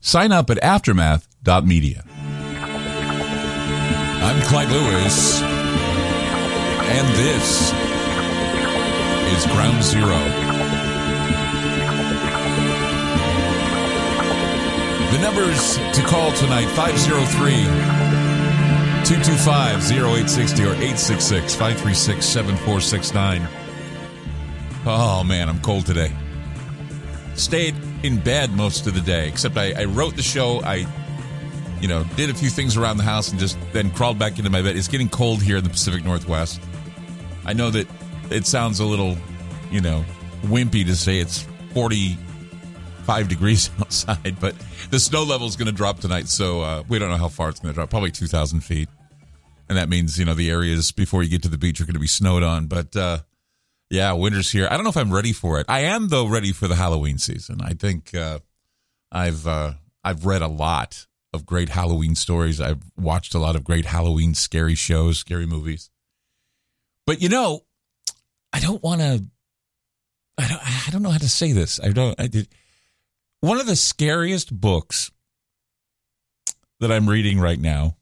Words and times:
sign 0.00 0.32
up 0.32 0.50
at 0.50 0.58
aftermath.media. 0.58 2.04
I'm 4.22 4.42
Clyde 4.42 4.70
Lewis, 4.70 5.42
and 5.42 7.08
this 7.16 7.72
is 9.36 9.46
Ground 9.52 9.82
Zero. 9.82 10.18
The 15.12 15.18
numbers 15.18 15.76
to 15.96 16.02
call 16.06 16.32
tonight 16.32 16.66
503 16.76 17.64
225 19.04 19.90
0860 19.90 20.62
or 20.62 20.72
866 20.74 21.54
536 21.54 22.24
7469. 22.24 23.48
Oh 24.86 25.24
man, 25.24 25.48
I'm 25.48 25.60
cold 25.60 25.86
today. 25.86 26.12
Stayed 27.34 27.74
in 28.02 28.18
bed 28.20 28.52
most 28.52 28.86
of 28.86 28.94
the 28.94 29.00
day, 29.00 29.28
except 29.28 29.56
I, 29.56 29.72
I 29.72 29.84
wrote 29.84 30.16
the 30.16 30.22
show. 30.22 30.60
I, 30.62 30.86
you 31.80 31.88
know, 31.88 32.04
did 32.16 32.30
a 32.30 32.34
few 32.34 32.50
things 32.50 32.76
around 32.76 32.98
the 32.98 33.04
house 33.04 33.30
and 33.30 33.38
just 33.38 33.58
then 33.72 33.90
crawled 33.90 34.18
back 34.18 34.38
into 34.38 34.50
my 34.50 34.62
bed. 34.62 34.76
It's 34.76 34.88
getting 34.88 35.08
cold 35.08 35.42
here 35.42 35.56
in 35.56 35.64
the 35.64 35.70
Pacific 35.70 36.04
Northwest. 36.04 36.60
I 37.44 37.52
know 37.52 37.70
that 37.70 37.88
it 38.30 38.46
sounds 38.46 38.80
a 38.80 38.84
little, 38.84 39.16
you 39.70 39.80
know, 39.80 40.04
wimpy 40.42 40.84
to 40.84 40.94
say 40.94 41.18
it's 41.18 41.46
45 41.74 43.28
degrees 43.28 43.70
outside, 43.80 44.36
but 44.40 44.54
the 44.90 45.00
snow 45.00 45.22
level 45.22 45.46
is 45.46 45.56
going 45.56 45.66
to 45.66 45.72
drop 45.72 46.00
tonight. 46.00 46.28
So 46.28 46.60
uh, 46.62 46.82
we 46.88 46.98
don't 46.98 47.10
know 47.10 47.16
how 47.16 47.28
far 47.28 47.48
it's 47.48 47.60
going 47.60 47.72
to 47.72 47.74
drop, 47.74 47.90
probably 47.90 48.10
2,000 48.10 48.60
feet. 48.60 48.88
And 49.68 49.78
that 49.78 49.88
means, 49.88 50.18
you 50.18 50.24
know, 50.24 50.34
the 50.34 50.50
areas 50.50 50.90
before 50.90 51.22
you 51.22 51.30
get 51.30 51.42
to 51.44 51.48
the 51.48 51.58
beach 51.58 51.80
are 51.80 51.84
going 51.84 51.94
to 51.94 52.00
be 52.00 52.08
snowed 52.08 52.42
on. 52.42 52.66
But 52.66 52.96
uh, 52.96 53.18
yeah, 53.90 54.12
winter's 54.12 54.50
here. 54.50 54.68
I 54.70 54.74
don't 54.74 54.84
know 54.84 54.90
if 54.90 54.96
I'm 54.96 55.12
ready 55.12 55.32
for 55.32 55.58
it. 55.58 55.66
I 55.68 55.80
am, 55.80 56.08
though, 56.08 56.26
ready 56.26 56.52
for 56.52 56.68
the 56.68 56.76
Halloween 56.76 57.18
season. 57.18 57.60
I 57.60 57.74
think 57.74 58.14
uh, 58.14 58.38
I've 59.10 59.46
uh, 59.46 59.72
I've 60.04 60.24
read 60.24 60.42
a 60.42 60.48
lot 60.48 61.06
of 61.32 61.44
great 61.44 61.70
Halloween 61.70 62.14
stories. 62.14 62.60
I've 62.60 62.82
watched 62.96 63.34
a 63.34 63.38
lot 63.38 63.56
of 63.56 63.64
great 63.64 63.86
Halloween 63.86 64.34
scary 64.34 64.76
shows, 64.76 65.18
scary 65.18 65.46
movies. 65.46 65.90
But 67.04 67.20
you 67.20 67.28
know, 67.28 67.64
I 68.52 68.60
don't 68.60 68.82
want 68.82 69.00
to. 69.00 69.24
I 70.38 70.48
don't. 70.48 70.88
I 70.88 70.90
don't 70.90 71.02
know 71.02 71.10
how 71.10 71.18
to 71.18 71.28
say 71.28 71.50
this. 71.50 71.80
I 71.80 71.90
don't. 71.90 72.18
I 72.20 72.28
did. 72.28 72.48
One 73.40 73.58
of 73.58 73.66
the 73.66 73.76
scariest 73.76 74.58
books 74.58 75.10
that 76.78 76.92
I'm 76.92 77.08
reading 77.08 77.40
right 77.40 77.58
now 77.58 77.96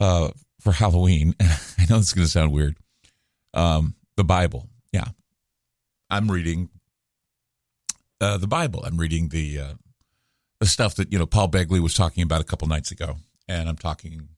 uh, 0.00 0.30
for 0.60 0.72
Halloween. 0.72 1.34
I 1.40 1.86
know 1.90 1.98
this 1.98 2.08
is 2.08 2.12
going 2.14 2.26
to 2.26 2.30
sound 2.30 2.52
weird. 2.52 2.76
Um, 3.52 3.94
the 4.20 4.24
Bible. 4.24 4.68
Yeah, 4.92 5.06
I'm 6.10 6.30
reading 6.30 6.68
uh, 8.20 8.36
the 8.36 8.46
Bible. 8.46 8.84
I'm 8.84 8.98
reading 8.98 9.28
the 9.28 9.58
uh, 9.58 9.74
the 10.60 10.66
stuff 10.66 10.96
that 10.96 11.10
you 11.10 11.18
know 11.18 11.24
Paul 11.24 11.48
Begley 11.48 11.80
was 11.80 11.94
talking 11.94 12.22
about 12.22 12.42
a 12.42 12.44
couple 12.44 12.68
nights 12.68 12.90
ago, 12.90 13.16
and 13.48 13.66
I'm 13.66 13.78
talking, 13.78 14.28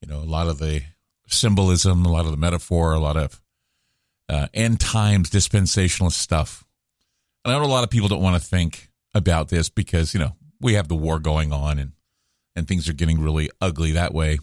you 0.00 0.08
know, 0.08 0.20
a 0.20 0.24
lot 0.24 0.48
of 0.48 0.58
the 0.58 0.80
symbolism, 1.26 2.06
a 2.06 2.10
lot 2.10 2.24
of 2.24 2.30
the 2.30 2.38
metaphor, 2.38 2.94
a 2.94 2.98
lot 2.98 3.18
of 3.18 3.42
uh, 4.30 4.48
end 4.54 4.80
times 4.80 5.28
dispensational 5.28 6.08
stuff. 6.08 6.64
And 7.44 7.52
I 7.52 7.58
know 7.58 7.66
a 7.66 7.66
lot 7.66 7.84
of 7.84 7.90
people 7.90 8.08
don't 8.08 8.22
want 8.22 8.42
to 8.42 8.48
think 8.48 8.88
about 9.14 9.50
this 9.50 9.68
because 9.68 10.14
you 10.14 10.20
know 10.20 10.36
we 10.58 10.72
have 10.72 10.88
the 10.88 10.96
war 10.96 11.18
going 11.18 11.52
on 11.52 11.78
and 11.78 11.92
and 12.56 12.66
things 12.66 12.88
are 12.88 12.94
getting 12.94 13.20
really 13.20 13.50
ugly 13.60 13.92
that 13.92 14.14
way. 14.14 14.38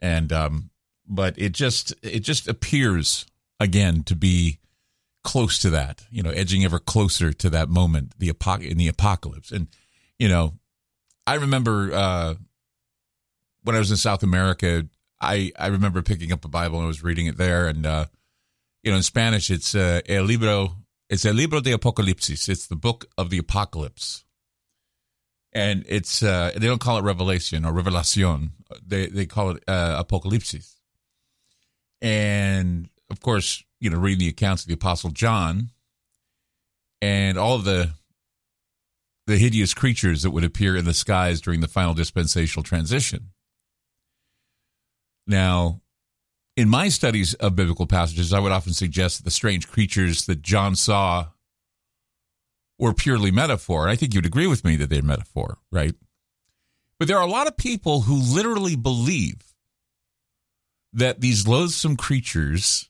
And 0.00 0.32
um, 0.32 0.70
but 1.06 1.38
it 1.38 1.52
just 1.52 1.94
it 2.02 2.20
just 2.20 2.48
appears 2.48 3.24
again 3.60 4.02
to 4.04 4.16
be 4.16 4.58
close 5.24 5.58
to 5.58 5.70
that, 5.70 6.06
you 6.10 6.22
know, 6.22 6.30
edging 6.30 6.64
ever 6.64 6.78
closer 6.78 7.32
to 7.32 7.50
that 7.50 7.68
moment, 7.68 8.14
the 8.18 8.32
apoc- 8.32 8.66
in 8.66 8.78
the 8.78 8.88
apocalypse. 8.88 9.52
And 9.52 9.68
you 10.18 10.28
know, 10.28 10.54
I 11.26 11.34
remember 11.34 11.92
uh, 11.92 12.34
when 13.62 13.76
I 13.76 13.78
was 13.78 13.90
in 13.90 13.96
South 13.96 14.22
America, 14.22 14.86
I 15.20 15.52
I 15.58 15.66
remember 15.68 16.02
picking 16.02 16.32
up 16.32 16.44
a 16.44 16.48
Bible 16.48 16.78
and 16.78 16.84
I 16.84 16.88
was 16.88 17.02
reading 17.02 17.26
it 17.26 17.36
there, 17.36 17.68
and 17.68 17.84
uh, 17.84 18.06
you 18.82 18.90
know, 18.90 18.96
in 18.96 19.02
Spanish, 19.02 19.50
it's 19.50 19.74
uh, 19.74 20.00
el 20.08 20.24
libro, 20.24 20.76
it's 21.10 21.26
el 21.26 21.34
libro 21.34 21.60
de 21.60 21.76
Apocalipsis. 21.76 22.48
It's 22.48 22.66
the 22.66 22.76
book 22.76 23.06
of 23.18 23.28
the 23.28 23.38
apocalypse, 23.38 24.24
and 25.52 25.84
it's 25.88 26.22
uh, 26.22 26.52
they 26.56 26.66
don't 26.66 26.80
call 26.80 26.98
it 26.98 27.02
Revelation 27.02 27.64
or 27.64 27.72
Revelacion. 27.72 28.52
They 28.86 29.06
they 29.08 29.26
call 29.26 29.50
it 29.50 29.64
uh, 29.68 30.02
Apocalypsis, 30.02 30.74
and 32.00 32.47
of 33.18 33.22
course, 33.22 33.64
you 33.80 33.90
know, 33.90 33.98
reading 33.98 34.20
the 34.20 34.28
accounts 34.28 34.62
of 34.62 34.68
the 34.68 34.74
Apostle 34.74 35.10
John 35.10 35.70
and 37.02 37.36
all 37.36 37.58
the 37.58 37.90
the 39.26 39.36
hideous 39.36 39.74
creatures 39.74 40.22
that 40.22 40.30
would 40.30 40.44
appear 40.44 40.76
in 40.76 40.84
the 40.84 40.94
skies 40.94 41.40
during 41.40 41.60
the 41.60 41.66
final 41.66 41.94
dispensational 41.94 42.62
transition. 42.62 43.30
Now, 45.26 45.80
in 46.56 46.68
my 46.68 46.88
studies 46.88 47.34
of 47.34 47.56
biblical 47.56 47.88
passages, 47.88 48.32
I 48.32 48.38
would 48.38 48.52
often 48.52 48.72
suggest 48.72 49.18
that 49.18 49.24
the 49.24 49.32
strange 49.32 49.68
creatures 49.68 50.26
that 50.26 50.40
John 50.40 50.76
saw 50.76 51.26
were 52.78 52.94
purely 52.94 53.32
metaphor. 53.32 53.88
I 53.88 53.96
think 53.96 54.14
you'd 54.14 54.26
agree 54.26 54.46
with 54.46 54.64
me 54.64 54.76
that 54.76 54.90
they're 54.90 55.02
metaphor, 55.02 55.58
right? 55.72 55.94
But 57.00 57.08
there 57.08 57.18
are 57.18 57.26
a 57.26 57.30
lot 57.30 57.48
of 57.48 57.56
people 57.56 58.02
who 58.02 58.14
literally 58.14 58.76
believe 58.76 59.42
that 60.92 61.20
these 61.20 61.48
loathsome 61.48 61.96
creatures 61.96 62.87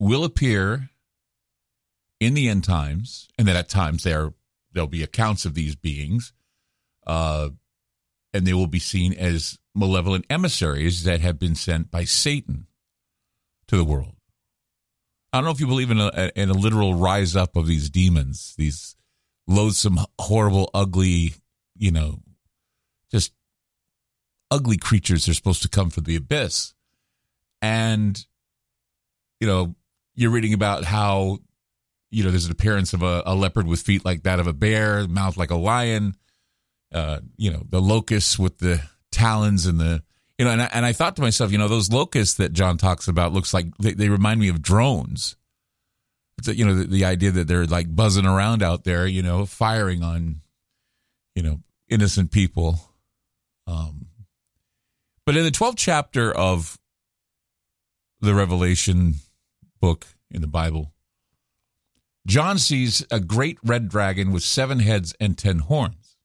will 0.00 0.24
appear 0.24 0.90
in 2.20 2.34
the 2.34 2.48
end 2.48 2.64
times, 2.64 3.28
and 3.38 3.46
that 3.48 3.56
at 3.56 3.68
times 3.68 4.02
there 4.02 4.32
there'll 4.72 4.88
be 4.88 5.02
accounts 5.02 5.44
of 5.44 5.54
these 5.54 5.74
beings, 5.74 6.32
uh, 7.06 7.48
and 8.32 8.46
they 8.46 8.52
will 8.52 8.66
be 8.66 8.78
seen 8.78 9.12
as 9.14 9.58
malevolent 9.74 10.26
emissaries 10.28 11.04
that 11.04 11.20
have 11.20 11.38
been 11.38 11.54
sent 11.54 11.90
by 11.90 12.04
Satan 12.04 12.66
to 13.68 13.76
the 13.76 13.84
world. 13.84 14.14
I 15.32 15.38
don't 15.38 15.44
know 15.44 15.50
if 15.50 15.60
you 15.60 15.66
believe 15.66 15.90
in 15.90 16.00
a 16.00 16.30
in 16.34 16.48
a 16.48 16.54
literal 16.54 16.94
rise 16.94 17.36
up 17.36 17.56
of 17.56 17.66
these 17.66 17.90
demons, 17.90 18.54
these 18.56 18.96
loathsome, 19.46 19.98
horrible, 20.18 20.70
ugly, 20.72 21.34
you 21.76 21.90
know, 21.90 22.20
just 23.10 23.32
ugly 24.50 24.78
creatures. 24.78 25.26
They're 25.26 25.34
supposed 25.34 25.62
to 25.62 25.68
come 25.68 25.90
from 25.90 26.04
the 26.04 26.16
abyss, 26.16 26.74
and 27.60 28.24
you 29.40 29.46
know, 29.46 29.74
you're 30.18 30.32
reading 30.32 30.52
about 30.52 30.84
how 30.84 31.38
you 32.10 32.24
know 32.24 32.30
there's 32.30 32.46
an 32.46 32.52
appearance 32.52 32.92
of 32.92 33.02
a, 33.02 33.22
a 33.24 33.34
leopard 33.34 33.66
with 33.68 33.80
feet 33.80 34.04
like 34.04 34.24
that 34.24 34.40
of 34.40 34.48
a 34.48 34.52
bear, 34.52 35.06
mouth 35.06 35.36
like 35.36 35.50
a 35.50 35.56
lion. 35.56 36.14
Uh, 36.92 37.20
you 37.36 37.50
know, 37.50 37.62
the 37.68 37.80
locusts 37.80 38.38
with 38.38 38.58
the 38.58 38.82
talons 39.12 39.66
and 39.66 39.78
the 39.78 40.02
you 40.36 40.44
know, 40.44 40.50
and 40.52 40.62
I, 40.62 40.70
and 40.72 40.86
I 40.86 40.92
thought 40.92 41.16
to 41.16 41.22
myself, 41.22 41.52
you 41.52 41.58
know, 41.58 41.68
those 41.68 41.92
locusts 41.92 42.36
that 42.36 42.52
John 42.52 42.78
talks 42.78 43.08
about 43.08 43.32
looks 43.32 43.54
like 43.54 43.66
they, 43.78 43.92
they 43.92 44.08
remind 44.08 44.40
me 44.40 44.48
of 44.48 44.62
drones. 44.62 45.36
It's 46.38 46.48
you 46.48 46.64
know 46.64 46.74
the, 46.74 46.84
the, 46.84 47.04
idea 47.04 47.32
that 47.32 47.48
they're 47.48 47.66
like 47.66 47.94
buzzing 47.94 48.26
around 48.26 48.62
out 48.62 48.84
there, 48.84 49.06
you 49.06 49.22
know, 49.22 49.46
firing 49.46 50.02
on, 50.02 50.40
you 51.34 51.42
know, 51.42 51.60
innocent 51.88 52.32
people. 52.32 52.80
Um, 53.66 54.06
but 55.26 55.36
in 55.36 55.44
the 55.44 55.50
twelfth 55.50 55.78
chapter 55.78 56.32
of 56.32 56.78
the 58.20 58.34
Revelation 58.34 59.14
book 59.80 60.06
in 60.30 60.40
the 60.40 60.46
Bible, 60.46 60.92
John 62.26 62.58
sees 62.58 63.04
a 63.10 63.20
great 63.20 63.58
red 63.64 63.88
dragon 63.88 64.32
with 64.32 64.42
seven 64.42 64.80
heads 64.80 65.14
and 65.18 65.38
ten 65.38 65.60
horns. 65.60 66.16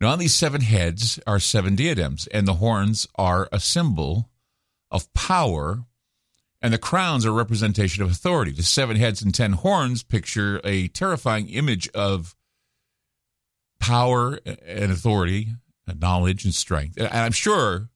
Now, 0.00 0.08
on 0.08 0.18
these 0.18 0.34
seven 0.34 0.62
heads 0.62 1.20
are 1.26 1.38
seven 1.38 1.76
diadems, 1.76 2.26
and 2.28 2.48
the 2.48 2.54
horns 2.54 3.06
are 3.16 3.48
a 3.52 3.60
symbol 3.60 4.30
of 4.90 5.12
power, 5.12 5.84
and 6.62 6.72
the 6.72 6.78
crowns 6.78 7.26
are 7.26 7.30
a 7.30 7.32
representation 7.32 8.02
of 8.02 8.10
authority. 8.10 8.50
The 8.50 8.62
seven 8.62 8.96
heads 8.96 9.22
and 9.22 9.34
ten 9.34 9.52
horns 9.52 10.02
picture 10.02 10.60
a 10.64 10.88
terrifying 10.88 11.48
image 11.48 11.88
of 11.90 12.34
power 13.78 14.40
and 14.66 14.90
authority, 14.90 15.48
and 15.86 16.00
knowledge 16.00 16.44
and 16.44 16.54
strength. 16.54 16.96
And 16.96 17.08
I'm 17.08 17.32
sure, 17.32 17.90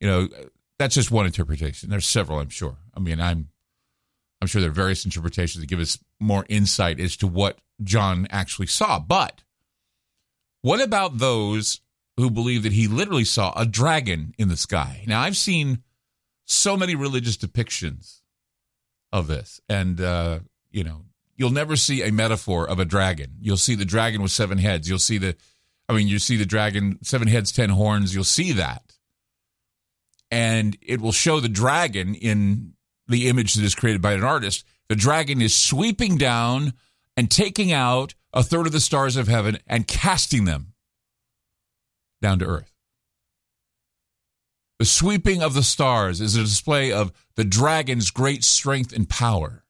you 0.00 0.08
know, 0.08 0.28
that's 0.82 0.96
just 0.96 1.10
one 1.10 1.26
interpretation. 1.26 1.90
There's 1.90 2.06
several, 2.06 2.40
I'm 2.40 2.48
sure. 2.48 2.76
I 2.94 3.00
mean, 3.00 3.20
I'm 3.20 3.48
I'm 4.40 4.48
sure 4.48 4.60
there 4.60 4.70
are 4.70 4.74
various 4.74 5.04
interpretations 5.04 5.60
that 5.60 5.68
give 5.68 5.78
us 5.78 5.98
more 6.18 6.44
insight 6.48 6.98
as 6.98 7.16
to 7.18 7.28
what 7.28 7.58
John 7.84 8.26
actually 8.30 8.66
saw. 8.66 8.98
But 8.98 9.44
what 10.62 10.80
about 10.80 11.18
those 11.18 11.80
who 12.16 12.28
believe 12.28 12.64
that 12.64 12.72
he 12.72 12.88
literally 12.88 13.24
saw 13.24 13.52
a 13.56 13.64
dragon 13.64 14.34
in 14.38 14.48
the 14.48 14.56
sky? 14.56 15.04
Now, 15.06 15.20
I've 15.20 15.36
seen 15.36 15.84
so 16.44 16.76
many 16.76 16.96
religious 16.96 17.36
depictions 17.36 18.20
of 19.12 19.28
this, 19.28 19.60
and 19.68 20.00
uh, 20.00 20.40
you 20.72 20.82
know, 20.82 21.04
you'll 21.36 21.50
never 21.50 21.76
see 21.76 22.02
a 22.02 22.10
metaphor 22.10 22.68
of 22.68 22.80
a 22.80 22.84
dragon. 22.84 23.36
You'll 23.40 23.56
see 23.56 23.76
the 23.76 23.84
dragon 23.84 24.22
with 24.22 24.32
seven 24.32 24.58
heads. 24.58 24.88
You'll 24.88 24.98
see 24.98 25.18
the, 25.18 25.36
I 25.88 25.92
mean, 25.92 26.08
you 26.08 26.18
see 26.18 26.36
the 26.36 26.46
dragon 26.46 26.98
seven 27.02 27.28
heads, 27.28 27.52
ten 27.52 27.70
horns. 27.70 28.12
You'll 28.12 28.24
see 28.24 28.50
that, 28.52 28.91
and 30.32 30.78
it 30.80 30.98
will 30.98 31.12
show 31.12 31.40
the 31.40 31.48
dragon 31.48 32.14
in 32.14 32.72
the 33.06 33.28
image 33.28 33.54
that 33.54 33.64
is 33.64 33.74
created 33.74 34.00
by 34.00 34.14
an 34.14 34.24
artist. 34.24 34.64
The 34.88 34.96
dragon 34.96 35.42
is 35.42 35.54
sweeping 35.54 36.16
down 36.16 36.72
and 37.18 37.30
taking 37.30 37.70
out 37.70 38.14
a 38.32 38.42
third 38.42 38.66
of 38.66 38.72
the 38.72 38.80
stars 38.80 39.16
of 39.16 39.28
heaven 39.28 39.58
and 39.66 39.86
casting 39.86 40.46
them 40.46 40.72
down 42.22 42.38
to 42.38 42.46
earth. 42.46 42.72
The 44.78 44.86
sweeping 44.86 45.42
of 45.42 45.52
the 45.52 45.62
stars 45.62 46.22
is 46.22 46.34
a 46.34 46.40
display 46.40 46.92
of 46.92 47.12
the 47.36 47.44
dragon's 47.44 48.10
great 48.10 48.42
strength 48.42 48.92
and 48.94 49.06
power. 49.06 49.64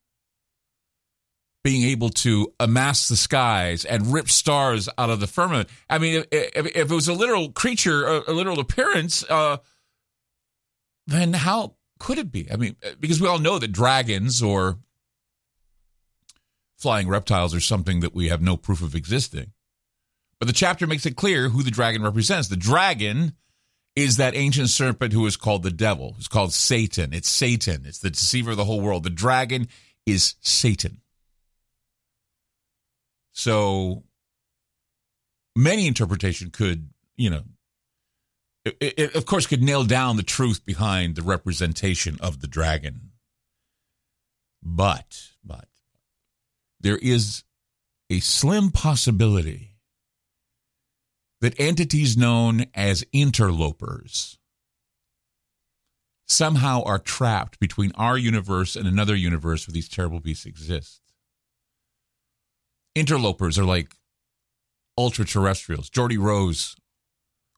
Being 1.65 1.83
able 1.91 2.11
to 2.11 2.53
amass 2.61 3.09
the 3.09 3.17
skies 3.17 3.85
and 3.85 4.13
rip 4.13 4.29
stars 4.29 4.89
out 4.97 5.11
of 5.11 5.19
the 5.19 5.27
firmament. 5.27 5.69
I 5.91 5.99
mean, 5.99 6.25
if, 6.31 6.67
if, 6.67 6.91
it 6.91 6.91
was 6.91 7.09
a 7.09 7.13
literal 7.13 7.51
creature, 7.51 8.05
a, 8.05 8.31
a 8.31 8.33
literal 8.33 8.59
appearance, 8.59 9.25
uh, 9.29 9.59
then 11.07 11.33
how 11.33 11.77
could 11.99 12.19
it 12.19 12.33
be? 12.33 12.51
I 12.51 12.57
mean, 12.57 12.77
uh, 12.85 12.91
because 12.99 13.21
we 13.21 13.29
all 13.29 13.39
know 13.39 13.59
that 13.59 13.73
dragons 13.73 14.43
or 14.43 14.79
flying 16.77 17.09
reptiles 17.09 17.55
are 17.55 17.61
something 17.61 18.01
that 18.01 18.15
we 18.15 18.29
have 18.29 18.43
no 18.43 18.57
proof 18.57 18.83
of 18.83 18.95
existing. 18.95 19.53
But 20.41 20.47
the 20.47 20.53
chapter 20.53 20.87
makes 20.87 21.07
it 21.07 21.17
clear 21.17 21.49
who 21.49 21.63
the 21.63 21.71
dragon 21.71 22.03
represents. 22.03 22.49
The 22.49 22.57
dragon 22.57 23.35
is 23.95 24.17
that 24.17 24.35
ancient 24.35 24.71
serpent 24.71 25.13
who 25.13 25.27
is 25.27 25.37
called 25.37 25.63
the 25.63 25.71
devil. 25.71 26.15
It's 26.19 26.29
called 26.29 26.53
Satan. 26.53 27.13
It's 27.13 27.29
Satan. 27.29 27.83
It's 27.87 28.01
the 28.01 28.11
deceiver 28.11 28.53
of 28.53 28.57
the 28.57 28.65
whole 28.65 28.81
world. 28.81 29.05
The 29.05 29.11
dragon 29.11 29.69
is 30.07 30.35
Satan. 30.41 31.01
So 33.33 34.03
many 35.55 35.87
interpretation 35.87 36.51
could, 36.51 36.91
you 37.17 37.31
know, 37.31 37.43
it, 38.65 38.77
it, 38.81 39.15
of 39.15 39.27
course 39.27 39.47
could 39.47 39.63
nail 39.63 39.85
down 39.85 40.17
the 40.17 40.23
truth 40.23 40.65
behind 40.65 41.17
the 41.17 41.23
representation 41.23 42.17
of 42.21 42.41
the 42.41 42.47
dragon. 42.47 43.11
But, 44.63 45.31
but 45.45 45.69
there 46.81 46.99
is 46.99 47.43
a 48.09 48.21
slim 48.21 48.71
possibility 48.71 49.77
that 51.41 51.59
entities 51.59 52.17
known 52.17 52.67
as 52.75 53.05
interlopers 53.13 54.39
somehow 56.29 56.83
are 56.85 56.99
trapped 56.99 57.59
between 57.59 57.93
our 57.97 58.17
universe 58.17 58.77
and 58.77 58.87
another 58.87 59.17
universe 59.17 59.67
where 59.67 59.73
these 59.73 59.89
terrible 59.89 60.21
beasts 60.21 60.47
exist. 60.47 61.01
Interlopers 62.95 63.59
are 63.59 63.65
like 63.65 63.97
ultra 64.97 65.25
terrestrials. 65.25 65.91
Geordie 65.91 66.19
Rose 66.19 66.77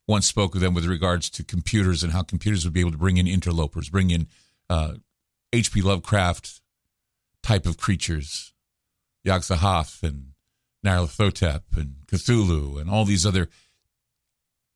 once 0.07 0.27
spoke 0.27 0.53
with 0.53 0.61
them 0.61 0.73
with 0.73 0.85
regards 0.85 1.29
to 1.31 1.43
computers 1.43 2.03
and 2.03 2.13
how 2.13 2.21
computers 2.21 2.63
would 2.63 2.73
be 2.73 2.79
able 2.79 2.91
to 2.91 2.97
bring 2.97 3.17
in 3.17 3.27
interlopers, 3.27 3.89
bring 3.89 4.11
in 4.11 4.27
H.P. 5.51 5.81
Uh, 5.81 5.85
Lovecraft 5.85 6.61
type 7.41 7.65
of 7.65 7.77
creatures 7.77 8.53
Yog-Sothoth 9.23 10.03
and 10.03 10.31
Nyarlathotep 10.85 11.61
and 11.75 11.95
Cthulhu 12.07 12.79
and 12.79 12.89
all 12.89 13.05
these 13.05 13.25
other 13.25 13.49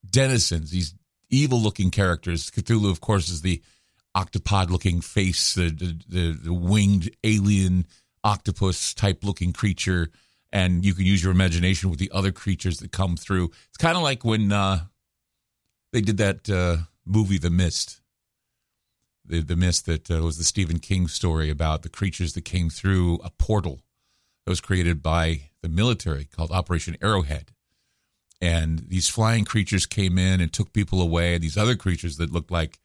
denizens, 0.10 0.72
these 0.72 0.96
evil 1.30 1.60
looking 1.60 1.92
characters. 1.92 2.50
Cthulhu, 2.50 2.90
of 2.90 3.00
course, 3.00 3.30
is 3.30 3.42
the 3.42 3.62
octopod 4.16 4.72
looking 4.72 5.02
face, 5.02 5.54
the, 5.54 5.70
the, 6.10 6.38
the, 6.42 6.54
winged 6.54 7.16
alien 7.24 7.86
octopus 8.24 8.94
type 8.96 9.24
looking 9.24 9.54
creature. 9.54 10.10
And 10.52 10.84
you 10.84 10.96
can 10.96 11.06
use 11.06 11.24
your 11.24 11.32
imagination 11.32 11.92
with 11.92 12.00
the 12.00 12.12
other 12.12 12.32
creatures 12.32 12.80
that 12.80 12.92
come 12.92 13.16
through. 13.16 13.52
It's 13.68 13.78
kind 13.78 13.96
of 13.96 14.02
like 14.02 14.26
when 14.26 14.52
uh, 14.52 14.80
they 15.92 16.02
did 16.02 16.18
that 16.18 16.50
uh, 16.50 16.84
movie, 17.06 17.38
The 17.38 17.50
Mist. 17.50 18.02
The, 19.26 19.42
the 19.42 19.56
Mist 19.56 19.86
that 19.86 20.10
uh, 20.10 20.22
was 20.22 20.38
the 20.38 20.44
Stephen 20.44 20.80
King 20.80 21.08
story 21.08 21.50
about 21.50 21.84
the 21.84 21.90
creatures 21.90 22.34
that 22.34 22.46
came 22.46 22.70
through 22.70 23.20
a 23.24 23.30
portal 23.30 23.82
that 24.46 24.52
was 24.52 24.62
created 24.62 25.04
by 25.04 25.50
the 25.62 25.70
military 25.70 26.26
called 26.26 26.52
Operation 26.52 26.98
Arrowhead. 27.02 27.52
And 28.42 28.80
these 28.88 29.10
flying 29.10 29.46
creatures 29.46 29.86
came 29.86 30.18
in 30.18 30.40
and 30.40 30.52
took 30.52 30.72
people 30.72 31.02
away. 31.02 31.36
And 31.36 31.44
These 31.44 31.58
other 31.58 31.76
creatures 31.76 32.18
that 32.18 32.32
looked 32.32 32.52
like 32.52 32.80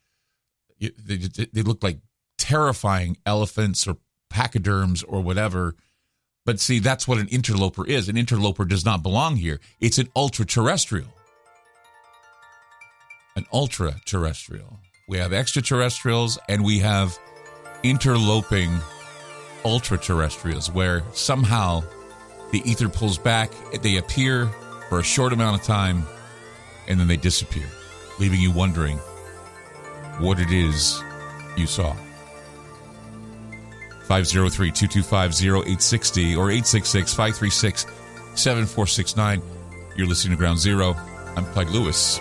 they, 0.81 1.17
they 1.17 1.63
looked 1.63 1.83
like 1.83 1.99
terrifying 2.37 3.17
elephants 3.25 3.87
or 3.87 3.97
pachyderms 4.29 5.03
or 5.03 5.21
whatever. 5.21 5.77
But 6.45 6.61
see, 6.61 6.79
that's 6.79 7.09
what 7.09 7.19
an 7.19 7.29
interloper 7.29 7.87
is. 7.87 8.09
An 8.09 8.17
interloper 8.17 8.65
does 8.65 8.85
not 8.85 9.03
belong 9.03 9.37
here. 9.37 9.61
It's 9.81 9.99
an 9.99 10.09
ultra 10.15 10.45
terrestrial. 10.45 11.09
An 13.37 13.47
ultra 13.53 13.97
terrestrial. 14.05 14.79
We 15.09 15.19
have 15.19 15.33
extraterrestrials 15.33 16.39
and 16.49 16.65
we 16.65 16.79
have 16.79 17.19
interloping 17.83 18.71
ultra 19.65 19.99
terrestrials 19.99 20.71
where 20.71 21.03
somehow 21.13 21.83
the 22.53 22.63
ether 22.65 22.89
pulls 22.89 23.19
back, 23.19 23.51
they 23.83 23.97
appear 23.97 24.47
for 24.89 25.01
a 25.01 25.03
short 25.03 25.33
amount 25.33 25.61
of 25.61 25.67
time, 25.67 26.05
and 26.87 27.01
then 27.01 27.09
they 27.09 27.17
disappear, 27.17 27.67
leaving 28.21 28.41
you 28.41 28.53
wondering 28.53 28.99
what 30.19 30.39
it 30.39 30.53
is 30.53 31.03
you 31.57 31.67
saw. 31.67 31.93
503 34.07 34.71
225 34.71 35.33
0860 35.33 36.37
or 36.37 36.51
866 36.51 37.15
536 37.15 37.87
7469. 38.37 39.43
You're 39.97 40.07
listening 40.07 40.37
to 40.37 40.39
Ground 40.39 40.61
Zero. 40.61 40.95
I'm 41.37 41.47
Clyde 41.47 41.71
Lewis, 41.71 42.21